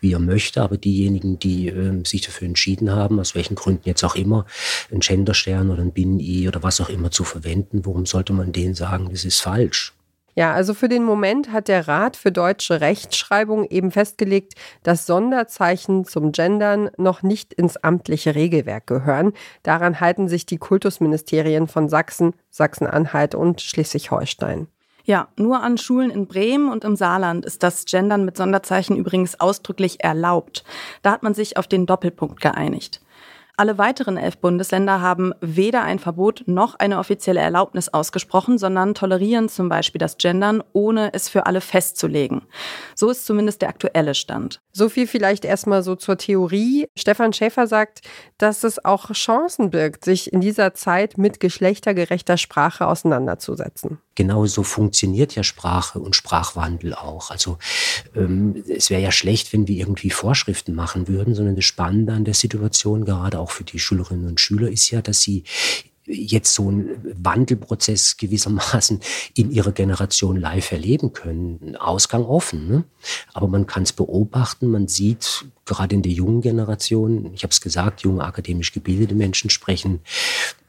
wie 0.00 0.14
er 0.14 0.20
möchte, 0.20 0.62
aber 0.62 0.78
diejenigen, 0.78 1.38
die 1.38 1.68
äh, 1.68 2.02
sich 2.06 2.22
dafür 2.22 2.48
entschieden 2.48 2.90
haben, 2.92 3.20
aus 3.20 3.34
welchen 3.34 3.56
Gründen 3.56 3.82
jetzt 3.84 4.04
auch 4.04 4.14
immer, 4.14 4.46
einen 4.90 5.00
Genderstern 5.00 5.68
oder 5.70 5.82
ein 5.82 5.92
Binnen-I 5.92 6.48
oder 6.48 6.62
was 6.62 6.80
auch 6.80 6.88
immer 6.88 7.10
zu 7.10 7.24
verwenden, 7.24 7.84
warum 7.84 8.06
sollte 8.06 8.32
man 8.32 8.52
denen 8.52 8.74
sagen, 8.74 9.10
das 9.10 9.26
ist 9.26 9.42
falsch? 9.42 9.92
Ja, 10.38 10.52
also 10.52 10.72
für 10.72 10.88
den 10.88 11.02
Moment 11.02 11.50
hat 11.50 11.66
der 11.66 11.88
Rat 11.88 12.14
für 12.14 12.30
deutsche 12.30 12.80
Rechtschreibung 12.80 13.64
eben 13.64 13.90
festgelegt, 13.90 14.54
dass 14.84 15.04
Sonderzeichen 15.04 16.04
zum 16.04 16.30
Gendern 16.30 16.90
noch 16.96 17.24
nicht 17.24 17.52
ins 17.52 17.76
amtliche 17.76 18.36
Regelwerk 18.36 18.86
gehören. 18.86 19.32
Daran 19.64 19.98
halten 19.98 20.28
sich 20.28 20.46
die 20.46 20.58
Kultusministerien 20.58 21.66
von 21.66 21.88
Sachsen, 21.88 22.34
Sachsen-Anhalt 22.50 23.34
und 23.34 23.60
Schleswig-Holstein. 23.62 24.68
Ja, 25.02 25.26
nur 25.36 25.60
an 25.60 25.76
Schulen 25.76 26.10
in 26.10 26.28
Bremen 26.28 26.70
und 26.70 26.84
im 26.84 26.94
Saarland 26.94 27.44
ist 27.44 27.64
das 27.64 27.84
Gendern 27.86 28.24
mit 28.24 28.36
Sonderzeichen 28.36 28.96
übrigens 28.96 29.40
ausdrücklich 29.40 30.04
erlaubt. 30.04 30.62
Da 31.02 31.10
hat 31.10 31.24
man 31.24 31.34
sich 31.34 31.56
auf 31.56 31.66
den 31.66 31.84
Doppelpunkt 31.84 32.40
geeinigt. 32.40 33.00
Alle 33.60 33.76
weiteren 33.76 34.18
elf 34.18 34.38
Bundesländer 34.38 35.00
haben 35.00 35.32
weder 35.40 35.82
ein 35.82 35.98
Verbot 35.98 36.44
noch 36.46 36.76
eine 36.76 37.00
offizielle 37.00 37.40
Erlaubnis 37.40 37.88
ausgesprochen, 37.88 38.56
sondern 38.56 38.94
tolerieren 38.94 39.48
zum 39.48 39.68
Beispiel 39.68 39.98
das 39.98 40.16
Gendern, 40.16 40.62
ohne 40.74 41.12
es 41.12 41.28
für 41.28 41.44
alle 41.44 41.60
festzulegen. 41.60 42.42
So 42.94 43.10
ist 43.10 43.26
zumindest 43.26 43.62
der 43.62 43.70
aktuelle 43.70 44.14
Stand. 44.14 44.60
So 44.70 44.88
viel 44.88 45.08
vielleicht 45.08 45.44
erstmal 45.44 45.82
so 45.82 45.96
zur 45.96 46.18
Theorie. 46.18 46.86
Stefan 46.96 47.32
Schäfer 47.32 47.66
sagt, 47.66 48.02
dass 48.38 48.62
es 48.62 48.84
auch 48.84 49.10
Chancen 49.10 49.70
birgt, 49.70 50.04
sich 50.04 50.32
in 50.32 50.40
dieser 50.40 50.74
Zeit 50.74 51.18
mit 51.18 51.40
geschlechtergerechter 51.40 52.36
Sprache 52.36 52.86
auseinanderzusetzen 52.86 53.98
genau 54.18 54.46
so 54.46 54.64
funktioniert 54.64 55.36
ja 55.36 55.44
Sprache 55.44 56.00
und 56.00 56.16
Sprachwandel 56.16 56.92
auch. 56.92 57.30
Also 57.30 57.56
ähm, 58.16 58.64
es 58.68 58.90
wäre 58.90 59.00
ja 59.00 59.12
schlecht, 59.12 59.52
wenn 59.52 59.68
wir 59.68 59.76
irgendwie 59.76 60.10
Vorschriften 60.10 60.74
machen 60.74 61.06
würden, 61.06 61.36
sondern 61.36 61.54
das 61.54 61.64
Spannende 61.64 62.14
an 62.14 62.24
der 62.24 62.34
Situation, 62.34 63.04
gerade 63.04 63.38
auch 63.38 63.47
für 63.50 63.64
die 63.64 63.78
Schülerinnen 63.78 64.28
und 64.28 64.40
Schüler, 64.40 64.70
ist 64.70 64.90
ja, 64.90 65.02
dass 65.02 65.22
sie 65.22 65.44
jetzt 66.08 66.54
so 66.54 66.68
einen 66.68 66.98
Wandelprozess 67.22 68.16
gewissermaßen 68.16 69.00
in 69.34 69.50
ihrer 69.50 69.72
Generation 69.72 70.36
live 70.36 70.72
erleben 70.72 71.12
können. 71.12 71.76
Ausgang 71.76 72.24
offen. 72.24 72.68
Ne? 72.68 72.84
Aber 73.34 73.48
man 73.48 73.66
kann 73.66 73.82
es 73.82 73.92
beobachten, 73.92 74.70
man 74.70 74.88
sieht 74.88 75.44
gerade 75.64 75.94
in 75.94 76.02
der 76.02 76.12
jungen 76.12 76.40
Generation, 76.40 77.32
ich 77.34 77.42
habe 77.42 77.52
es 77.52 77.60
gesagt, 77.60 78.00
junge 78.00 78.24
akademisch 78.24 78.72
gebildete 78.72 79.14
Menschen 79.14 79.50
sprechen 79.50 80.00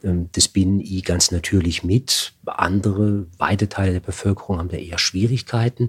ähm, 0.04 0.28
das 0.32 0.48
Binnen-I 0.48 1.00
ganz 1.00 1.30
natürlich 1.30 1.82
mit. 1.82 2.34
Andere, 2.44 3.26
weite 3.38 3.68
Teile 3.68 3.92
der 3.92 4.00
Bevölkerung 4.00 4.58
haben 4.58 4.68
da 4.68 4.76
eher 4.76 4.98
Schwierigkeiten 4.98 5.88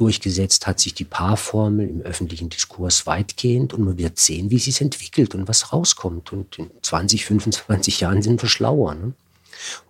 durchgesetzt 0.00 0.66
hat 0.66 0.80
sich 0.80 0.94
die 0.94 1.04
Paarformel 1.04 1.88
im 1.88 2.00
öffentlichen 2.00 2.48
Diskurs 2.48 3.06
weitgehend 3.06 3.74
und 3.74 3.84
man 3.84 3.98
wird 3.98 4.18
sehen, 4.18 4.50
wie 4.50 4.58
sie 4.58 4.70
es 4.70 4.80
entwickelt 4.80 5.34
und 5.34 5.46
was 5.46 5.72
rauskommt. 5.72 6.32
Und 6.32 6.58
in 6.58 6.70
20, 6.80 7.26
25 7.26 8.00
Jahren 8.00 8.22
sind 8.22 8.40
wir 8.40 8.48
schlauer. 8.48 8.94
Ne? 8.94 9.12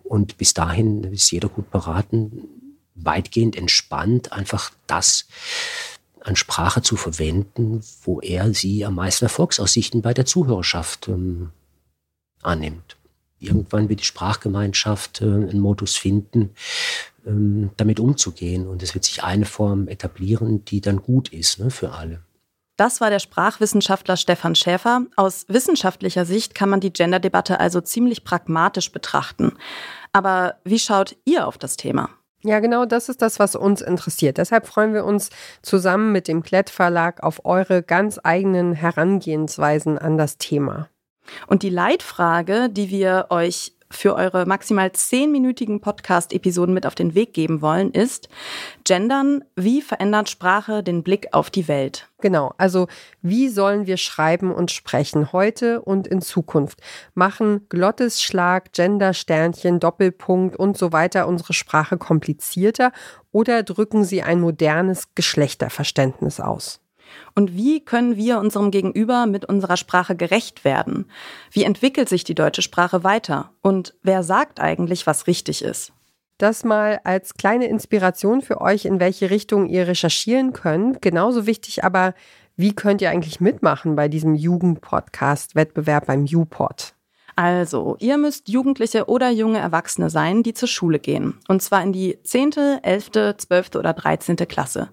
Und 0.03 0.37
bis 0.37 0.53
dahin 0.53 1.05
ist 1.05 1.31
jeder 1.31 1.47
gut 1.47 1.71
beraten, 1.71 2.43
weitgehend 2.95 3.55
entspannt 3.55 4.33
einfach 4.33 4.71
das 4.85 5.27
an 6.19 6.35
Sprache 6.35 6.81
zu 6.81 6.97
verwenden, 6.97 7.81
wo 8.03 8.19
er 8.19 8.53
sie 8.53 8.85
am 8.85 8.95
meisten 8.95 9.25
Erfolgsaussichten 9.25 10.01
bei 10.01 10.13
der 10.13 10.25
Zuhörerschaft 10.25 11.07
ähm, 11.07 11.51
annimmt. 12.41 12.97
Irgendwann 13.39 13.89
wird 13.89 14.01
die 14.01 14.05
Sprachgemeinschaft 14.05 15.21
äh, 15.21 15.25
einen 15.25 15.61
Modus 15.61 15.95
finden, 15.95 16.51
damit 17.23 17.99
umzugehen. 17.99 18.67
Und 18.67 18.83
es 18.83 18.93
wird 18.93 19.05
sich 19.05 19.23
eine 19.23 19.45
Form 19.45 19.87
etablieren, 19.87 20.65
die 20.65 20.81
dann 20.81 21.01
gut 21.01 21.29
ist 21.29 21.59
ne, 21.59 21.69
für 21.69 21.91
alle. 21.91 22.21
Das 22.77 22.99
war 22.99 23.09
der 23.11 23.19
Sprachwissenschaftler 23.19 24.17
Stefan 24.17 24.55
Schäfer. 24.55 25.05
Aus 25.15 25.45
wissenschaftlicher 25.47 26.25
Sicht 26.25 26.55
kann 26.55 26.69
man 26.69 26.79
die 26.79 26.91
Gender-Debatte 26.91 27.59
also 27.59 27.79
ziemlich 27.81 28.23
pragmatisch 28.23 28.91
betrachten. 28.91 29.53
Aber 30.13 30.55
wie 30.63 30.79
schaut 30.79 31.15
ihr 31.25 31.47
auf 31.47 31.57
das 31.57 31.77
Thema? 31.77 32.09
Ja, 32.43 32.59
genau 32.59 32.85
das 32.85 33.07
ist 33.07 33.21
das, 33.21 33.37
was 33.37 33.55
uns 33.55 33.81
interessiert. 33.81 34.37
Deshalb 34.37 34.65
freuen 34.65 34.95
wir 34.95 35.05
uns 35.05 35.29
zusammen 35.61 36.11
mit 36.11 36.27
dem 36.27 36.41
Klett 36.41 36.71
Verlag 36.71 37.21
auf 37.21 37.45
eure 37.45 37.83
ganz 37.83 38.19
eigenen 38.23 38.73
Herangehensweisen 38.73 39.99
an 39.99 40.17
das 40.17 40.39
Thema. 40.39 40.89
Und 41.45 41.61
die 41.61 41.69
Leitfrage, 41.69 42.69
die 42.69 42.89
wir 42.89 43.27
euch 43.29 43.73
für 43.91 44.15
eure 44.15 44.45
maximal 44.45 44.91
zehnminütigen 44.91 45.81
Podcast-Episoden 45.81 46.73
mit 46.73 46.87
auf 46.87 46.95
den 46.95 47.13
Weg 47.13 47.33
geben 47.33 47.61
wollen, 47.61 47.91
ist 47.91 48.29
Gendern, 48.83 49.43
wie 49.55 49.81
verändert 49.81 50.29
Sprache 50.29 50.81
den 50.81 51.03
Blick 51.03 51.27
auf 51.33 51.49
die 51.49 51.67
Welt? 51.67 52.07
Genau, 52.21 52.53
also 52.57 52.87
wie 53.21 53.49
sollen 53.49 53.87
wir 53.87 53.97
schreiben 53.97 54.51
und 54.51 54.71
sprechen 54.71 55.31
heute 55.31 55.81
und 55.81 56.07
in 56.07 56.21
Zukunft? 56.21 56.79
Machen 57.13 57.67
Glottesschlag, 57.69 58.73
Gendersternchen, 58.73 59.79
Doppelpunkt 59.79 60.55
und 60.55 60.77
so 60.77 60.91
weiter 60.91 61.27
unsere 61.27 61.53
Sprache 61.53 61.97
komplizierter 61.97 62.91
oder 63.31 63.63
drücken 63.63 64.03
sie 64.03 64.23
ein 64.23 64.39
modernes 64.39 65.13
Geschlechterverständnis 65.15 66.39
aus? 66.39 66.79
Und 67.35 67.55
wie 67.55 67.83
können 67.83 68.15
wir 68.15 68.39
unserem 68.39 68.71
Gegenüber 68.71 69.25
mit 69.25 69.45
unserer 69.45 69.77
Sprache 69.77 70.15
gerecht 70.15 70.63
werden? 70.63 71.05
Wie 71.51 71.63
entwickelt 71.63 72.09
sich 72.09 72.23
die 72.23 72.35
deutsche 72.35 72.61
Sprache 72.61 73.03
weiter? 73.03 73.51
Und 73.61 73.93
wer 74.03 74.23
sagt 74.23 74.59
eigentlich, 74.59 75.07
was 75.07 75.27
richtig 75.27 75.63
ist? 75.63 75.93
Das 76.37 76.63
mal 76.63 76.99
als 77.03 77.35
kleine 77.35 77.67
Inspiration 77.67 78.41
für 78.41 78.61
euch, 78.61 78.85
in 78.85 78.99
welche 78.99 79.29
Richtung 79.29 79.67
ihr 79.67 79.87
recherchieren 79.87 80.53
könnt. 80.53 81.01
Genauso 81.01 81.45
wichtig 81.45 81.83
aber, 81.83 82.15
wie 82.55 82.73
könnt 82.73 83.01
ihr 83.01 83.11
eigentlich 83.11 83.39
mitmachen 83.39 83.95
bei 83.95 84.07
diesem 84.07 84.35
Jugendpodcast-Wettbewerb 84.35 86.07
beim 86.07 86.25
UPod? 86.25 86.93
Also, 87.35 87.95
ihr 87.99 88.17
müsst 88.17 88.49
Jugendliche 88.49 89.07
oder 89.07 89.29
junge 89.29 89.59
Erwachsene 89.59 90.09
sein, 90.09 90.43
die 90.43 90.53
zur 90.53 90.67
Schule 90.67 90.99
gehen. 90.99 91.39
Und 91.47 91.61
zwar 91.61 91.81
in 91.83 91.93
die 91.93 92.19
10., 92.23 92.53
11., 92.81 93.11
12. 93.37 93.75
oder 93.75 93.93
13. 93.93 94.35
Klasse. 94.35 94.89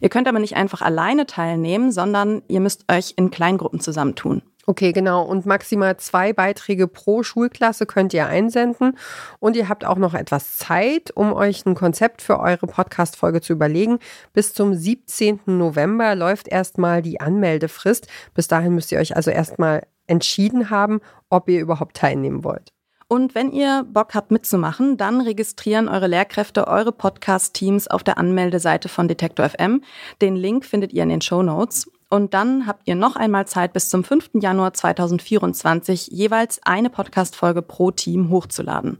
Ihr 0.00 0.08
könnt 0.08 0.28
aber 0.28 0.38
nicht 0.38 0.56
einfach 0.56 0.82
alleine 0.82 1.26
teilnehmen, 1.26 1.92
sondern 1.92 2.42
ihr 2.48 2.60
müsst 2.60 2.90
euch 2.90 3.14
in 3.16 3.30
Kleingruppen 3.30 3.80
zusammentun. 3.80 4.42
Okay, 4.66 4.92
genau. 4.92 5.22
Und 5.22 5.44
maximal 5.44 5.96
zwei 5.98 6.32
Beiträge 6.32 6.88
pro 6.88 7.22
Schulklasse 7.22 7.84
könnt 7.84 8.14
ihr 8.14 8.26
einsenden. 8.26 8.96
Und 9.38 9.56
ihr 9.56 9.68
habt 9.68 9.84
auch 9.84 9.98
noch 9.98 10.14
etwas 10.14 10.56
Zeit, 10.56 11.10
um 11.14 11.34
euch 11.34 11.66
ein 11.66 11.74
Konzept 11.74 12.22
für 12.22 12.40
eure 12.40 12.66
Podcast-Folge 12.66 13.42
zu 13.42 13.52
überlegen. 13.52 13.98
Bis 14.32 14.54
zum 14.54 14.74
17. 14.74 15.40
November 15.46 16.14
läuft 16.14 16.48
erstmal 16.48 17.02
die 17.02 17.20
Anmeldefrist. 17.20 18.08
Bis 18.32 18.48
dahin 18.48 18.74
müsst 18.74 18.90
ihr 18.90 18.98
euch 18.98 19.16
also 19.16 19.30
erstmal 19.30 19.82
entschieden 20.06 20.70
haben, 20.70 21.00
ob 21.30 21.48
ihr 21.48 21.60
überhaupt 21.60 21.96
teilnehmen 21.96 22.44
wollt. 22.44 22.72
Und 23.06 23.34
wenn 23.34 23.52
ihr 23.52 23.84
Bock 23.86 24.14
habt 24.14 24.30
mitzumachen, 24.30 24.96
dann 24.96 25.20
registrieren 25.20 25.88
eure 25.88 26.06
Lehrkräfte 26.06 26.66
eure 26.66 26.90
Podcast-Teams 26.90 27.86
auf 27.88 28.02
der 28.02 28.18
Anmeldeseite 28.18 28.88
von 28.88 29.08
Detektor 29.08 29.48
FM. 29.48 29.82
Den 30.22 30.36
Link 30.36 30.64
findet 30.64 30.92
ihr 30.92 31.02
in 31.02 31.10
den 31.10 31.20
Show 31.20 31.42
Notes. 31.42 31.90
Und 32.08 32.32
dann 32.32 32.66
habt 32.66 32.86
ihr 32.86 32.94
noch 32.94 33.16
einmal 33.16 33.46
Zeit, 33.46 33.72
bis 33.72 33.88
zum 33.88 34.04
5. 34.04 34.30
Januar 34.34 34.72
2024 34.72 36.08
jeweils 36.08 36.60
eine 36.62 36.88
Podcast-Folge 36.88 37.60
pro 37.60 37.90
Team 37.90 38.30
hochzuladen. 38.30 38.98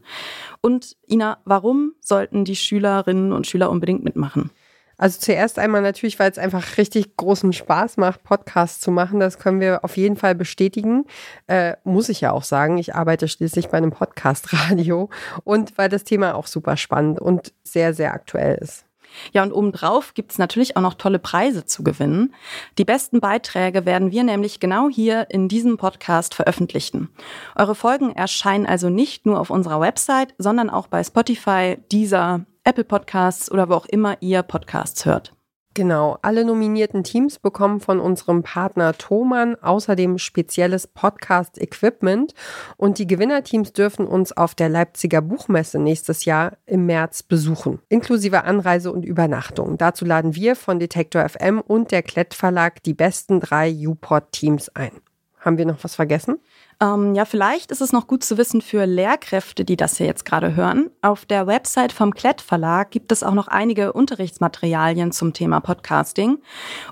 Und 0.60 0.96
Ina, 1.08 1.38
warum 1.44 1.92
sollten 2.00 2.44
die 2.44 2.56
Schülerinnen 2.56 3.32
und 3.32 3.46
Schüler 3.46 3.70
unbedingt 3.70 4.04
mitmachen? 4.04 4.50
Also 4.96 5.20
zuerst 5.20 5.58
einmal 5.58 5.82
natürlich, 5.82 6.18
weil 6.18 6.30
es 6.30 6.38
einfach 6.38 6.78
richtig 6.78 7.16
großen 7.16 7.52
Spaß 7.52 7.96
macht, 7.96 8.22
Podcasts 8.22 8.80
zu 8.80 8.90
machen. 8.90 9.20
Das 9.20 9.38
können 9.38 9.60
wir 9.60 9.84
auf 9.84 9.96
jeden 9.96 10.16
Fall 10.16 10.34
bestätigen. 10.34 11.04
Äh, 11.46 11.74
muss 11.84 12.08
ich 12.08 12.20
ja 12.20 12.32
auch 12.32 12.44
sagen. 12.44 12.78
Ich 12.78 12.94
arbeite 12.94 13.28
schließlich 13.28 13.68
bei 13.68 13.78
einem 13.78 13.90
Podcast-Radio 13.90 15.10
und 15.44 15.76
weil 15.78 15.88
das 15.88 16.04
Thema 16.04 16.34
auch 16.34 16.46
super 16.46 16.76
spannend 16.76 17.20
und 17.20 17.52
sehr, 17.62 17.94
sehr 17.94 18.14
aktuell 18.14 18.58
ist. 18.60 18.84
Ja, 19.32 19.42
und 19.42 19.52
obendrauf 19.52 20.14
gibt's 20.14 20.38
natürlich 20.38 20.76
auch 20.76 20.82
noch 20.82 20.94
tolle 20.94 21.18
Preise 21.18 21.64
zu 21.64 21.82
gewinnen. 21.84 22.34
Die 22.78 22.84
besten 22.84 23.20
Beiträge 23.20 23.86
werden 23.86 24.10
wir 24.10 24.24
nämlich 24.24 24.60
genau 24.60 24.88
hier 24.88 25.26
in 25.30 25.48
diesem 25.48 25.76
Podcast 25.76 26.34
veröffentlichen. 26.34 27.08
Eure 27.54 27.74
Folgen 27.74 28.14
erscheinen 28.14 28.66
also 28.66 28.90
nicht 28.90 29.26
nur 29.26 29.40
auf 29.40 29.50
unserer 29.50 29.80
Website, 29.80 30.34
sondern 30.38 30.70
auch 30.70 30.88
bei 30.88 31.02
Spotify, 31.02 31.78
Deezer, 31.92 32.44
Apple 32.66 32.84
Podcasts 32.84 33.52
oder 33.52 33.68
wo 33.68 33.74
auch 33.74 33.84
immer 33.84 34.16
ihr 34.20 34.42
Podcasts 34.42 35.04
hört. 35.04 35.34
Genau, 35.74 36.16
alle 36.22 36.46
nominierten 36.46 37.04
Teams 37.04 37.38
bekommen 37.38 37.80
von 37.80 38.00
unserem 38.00 38.42
Partner 38.42 38.94
Thomann 38.96 39.56
außerdem 39.56 40.18
spezielles 40.18 40.86
Podcast-Equipment 40.86 42.32
und 42.78 42.98
die 42.98 43.06
Gewinnerteams 43.06 43.74
dürfen 43.74 44.06
uns 44.06 44.34
auf 44.34 44.54
der 44.54 44.70
Leipziger 44.70 45.20
Buchmesse 45.20 45.78
nächstes 45.78 46.24
Jahr 46.24 46.56
im 46.64 46.86
März 46.86 47.22
besuchen, 47.22 47.80
inklusive 47.90 48.44
Anreise 48.44 48.92
und 48.92 49.04
Übernachtung. 49.04 49.76
Dazu 49.76 50.06
laden 50.06 50.34
wir 50.34 50.56
von 50.56 50.78
Detektor 50.78 51.28
FM 51.28 51.60
und 51.60 51.90
der 51.90 52.02
Klett 52.02 52.32
Verlag 52.32 52.82
die 52.84 52.94
besten 52.94 53.40
drei 53.40 53.74
UPod-Teams 53.74 54.70
ein. 54.70 54.92
Haben 55.40 55.58
wir 55.58 55.66
noch 55.66 55.82
was 55.84 55.96
vergessen? 55.96 56.38
Ähm, 56.84 57.14
ja, 57.14 57.24
vielleicht 57.24 57.70
ist 57.70 57.80
es 57.80 57.92
noch 57.92 58.06
gut 58.06 58.24
zu 58.24 58.36
wissen 58.36 58.60
für 58.60 58.84
Lehrkräfte, 58.84 59.64
die 59.64 59.76
das 59.76 59.96
hier 59.96 60.06
jetzt 60.06 60.24
gerade 60.24 60.54
hören. 60.54 60.90
Auf 61.00 61.24
der 61.24 61.46
Website 61.46 61.92
vom 61.92 62.12
Klett 62.12 62.42
Verlag 62.42 62.90
gibt 62.90 63.10
es 63.10 63.22
auch 63.22 63.32
noch 63.32 63.48
einige 63.48 63.92
Unterrichtsmaterialien 63.94 65.10
zum 65.12 65.32
Thema 65.32 65.60
Podcasting. 65.60 66.38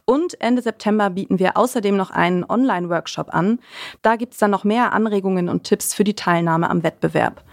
Und 0.07 0.41
Ende 0.41 0.63
September 0.63 1.11
bieten 1.11 1.39
wir 1.39 1.57
außerdem 1.57 1.97
noch 1.97 2.11
einen 2.11 2.45
Online-Workshop 2.45 3.35
an. 3.35 3.59
Da 4.01 4.17
gibt 4.17 4.33
es 4.33 4.39
dann 4.39 4.51
noch 4.51 4.65
mehr 4.65 4.93
Anregungen 4.93 5.51
und 5.51 5.65
Tipps 5.65 5.93
für 5.93 6.05
die 6.05 6.15
Teilnahme 6.15 6.71
am 6.71 6.83
Wettbewerb. 6.83 7.45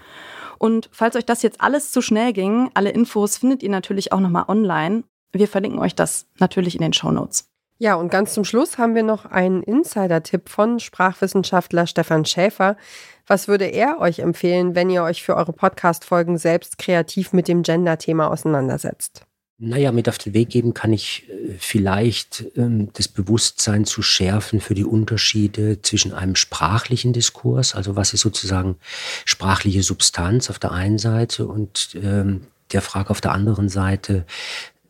Und 0.58 0.89
falls 0.93 1.15
euch 1.15 1.25
das 1.25 1.41
jetzt 1.41 1.60
alles 1.62 1.91
zu 1.91 2.01
schnell 2.01 2.31
ging, 2.31 2.69
alle 2.74 2.91
Infos 2.91 3.38
findet 3.38 3.63
ihr 3.63 3.69
natürlich 3.69 4.13
auch 4.13 4.19
nochmal 4.19 4.46
online. 4.48 5.03
Wir 5.31 5.48
verlinken 5.48 5.79
euch 5.79 5.96
das 5.96 6.25
natürlich 6.38 6.75
in 6.75 6.81
den 6.81 6.93
Show 6.93 7.12
Notes. 7.12 7.49
Ja, 7.81 7.95
und 7.95 8.12
ganz 8.12 8.33
zum 8.33 8.43
Schluss 8.43 8.77
haben 8.77 8.93
wir 8.93 9.03
noch 9.03 9.25
einen 9.25 9.63
Insider-Tipp 9.63 10.50
von 10.50 10.81
Sprachwissenschaftler 10.81 11.88
Stefan 11.88 12.25
Schäfer. 12.25 12.75
Was 13.25 13.48
würde 13.48 13.67
er 13.67 14.00
euch 14.01 14.19
empfehlen, 14.19 14.75
wenn 14.75 14.89
ihr 14.89 15.01
euch 15.01 15.24
für 15.24 15.38
eure 15.38 15.53
Podcast-Folgen 15.53 16.38
selbst 16.38 16.77
kreativ 16.77 17.31
mit 17.31 17.48
dem 17.48 17.63
Gender-Thema 17.63 18.29
auseinandersetzt? 18.29 19.25
Naja, 19.59 19.93
mit 19.93 20.09
auf 20.09 20.17
den 20.17 20.33
Weg 20.33 20.50
geben 20.50 20.74
kann 20.74 20.91
ich 20.91 21.29
äh, 21.29 21.53
vielleicht 21.57 22.45
ähm, 22.57 22.89
das 22.93 23.07
Bewusstsein 23.07 23.86
zu 23.86 24.01
schärfen 24.01 24.59
für 24.59 24.74
die 24.74 24.86
Unterschiede 24.86 25.81
zwischen 25.81 26.13
einem 26.13 26.36
sprachlichen 26.36 27.13
Diskurs, 27.13 27.75
also 27.75 27.95
was 27.95 28.13
ist 28.13 28.21
sozusagen 28.21 28.75
sprachliche 29.24 29.83
Substanz 29.83 30.50
auf 30.50 30.59
der 30.59 30.74
einen 30.74 30.98
Seite 30.98 31.45
und 31.45 31.98
ähm, 32.01 32.48
der 32.74 32.81
Frage 32.81 33.09
auf 33.09 33.21
der 33.21 33.31
anderen 33.31 33.69
Seite, 33.69 34.25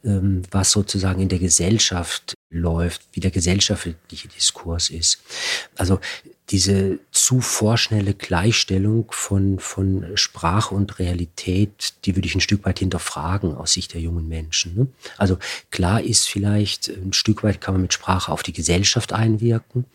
ähm, 0.03 0.41
was 0.51 0.71
sozusagen 0.71 1.21
in 1.21 1.29
der 1.29 1.39
Gesellschaft 1.39 2.35
läuft, 2.49 3.01
wie 3.13 3.19
der 3.19 3.31
gesellschaftliche 3.31 4.27
Diskurs 4.27 4.89
ist. 4.89 5.21
Also 5.75 5.99
diese 6.49 6.99
zu 7.11 7.41
vorschnelle 7.41 8.15
Gleichstellung 8.15 9.11
von, 9.11 9.59
von 9.59 10.05
Sprache 10.15 10.73
und 10.73 10.97
Realität, 10.97 11.93
die 12.05 12.15
würde 12.15 12.27
ich 12.27 12.33
ein 12.33 12.41
Stück 12.41 12.65
weit 12.65 12.79
hinterfragen 12.79 13.55
aus 13.55 13.73
Sicht 13.73 13.93
der 13.93 14.01
jungen 14.01 14.27
Menschen. 14.27 14.75
Ne? 14.75 14.87
Also 15.17 15.37
klar 15.69 16.01
ist 16.01 16.27
vielleicht, 16.27 16.89
ein 16.89 17.13
Stück 17.13 17.43
weit 17.43 17.61
kann 17.61 17.75
man 17.75 17.83
mit 17.83 17.93
Sprache 17.93 18.31
auf 18.31 18.41
die 18.41 18.53
Gesellschaft 18.53 19.13
einwirken. 19.13 19.85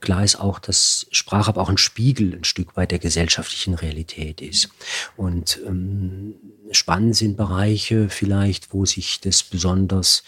Klar 0.00 0.24
ist 0.24 0.40
auch, 0.40 0.58
dass 0.58 1.06
Sprache 1.10 1.48
aber 1.48 1.60
auch 1.60 1.68
ein 1.68 1.78
Spiegel 1.78 2.34
ein 2.34 2.44
Stück 2.44 2.76
weit 2.76 2.90
der 2.90 2.98
gesellschaftlichen 2.98 3.74
Realität 3.74 4.40
ist. 4.40 4.70
Und 5.16 5.60
ähm, 5.66 6.34
spannend 6.70 7.16
sind 7.16 7.36
Bereiche 7.36 8.08
vielleicht, 8.08 8.72
wo 8.72 8.86
sich 8.86 9.20
das 9.20 9.42
besonders, 9.42 10.24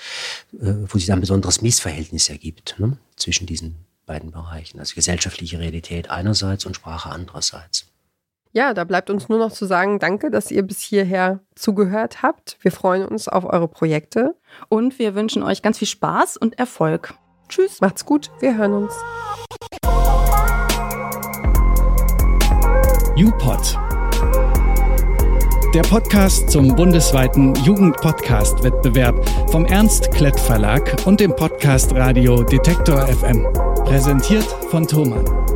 äh, 0.60 0.74
wo 0.86 0.98
sich 0.98 1.10
ein 1.10 1.20
besonderes 1.20 1.62
Missverhältnis 1.62 2.28
ergibt 2.28 2.76
ne? 2.78 2.98
zwischen 3.16 3.46
diesen 3.46 3.89
beiden 4.10 4.32
Bereichen. 4.32 4.80
Also 4.80 4.96
gesellschaftliche 4.96 5.60
Realität 5.60 6.10
einerseits 6.10 6.66
und 6.66 6.74
Sprache 6.74 7.10
andererseits. 7.10 7.86
Ja, 8.52 8.74
da 8.74 8.82
bleibt 8.82 9.08
uns 9.08 9.28
nur 9.28 9.38
noch 9.38 9.52
zu 9.52 9.66
sagen, 9.66 10.00
danke, 10.00 10.32
dass 10.32 10.50
ihr 10.50 10.64
bis 10.64 10.80
hierher 10.80 11.38
zugehört 11.54 12.20
habt. 12.20 12.58
Wir 12.60 12.72
freuen 12.72 13.06
uns 13.06 13.28
auf 13.28 13.44
eure 13.44 13.68
Projekte. 13.68 14.34
Und 14.68 14.98
wir 14.98 15.14
wünschen 15.14 15.44
euch 15.44 15.62
ganz 15.62 15.78
viel 15.78 15.86
Spaß 15.86 16.38
und 16.38 16.58
Erfolg. 16.58 17.14
Tschüss, 17.48 17.80
macht's 17.80 18.04
gut, 18.04 18.32
wir 18.40 18.56
hören 18.56 18.72
uns. 18.72 18.94
UPod. 23.16 23.78
Der 25.72 25.82
Podcast 25.82 26.50
zum 26.50 26.74
bundesweiten 26.74 27.54
Jugendpodcast-Wettbewerb 27.54 29.24
vom 29.52 29.66
Ernst 29.66 30.10
Klett 30.10 30.40
Verlag 30.40 30.96
und 31.06 31.20
dem 31.20 31.36
Podcast 31.36 31.94
Radio 31.94 32.42
Detektor 32.42 33.06
FM. 33.06 33.69
Präsentiert 33.90 34.46
von 34.70 34.86
Thomann. 34.86 35.49